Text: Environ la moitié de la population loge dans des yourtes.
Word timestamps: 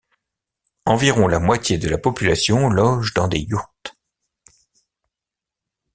Environ 0.87 1.27
la 1.27 1.37
moitié 1.39 1.77
de 1.77 1.87
la 1.87 1.99
population 1.99 2.69
loge 2.71 3.13
dans 3.13 3.27
des 3.27 3.37
yourtes. 3.37 3.95